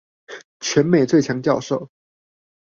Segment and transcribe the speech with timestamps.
[0.59, 1.91] 全美最強教授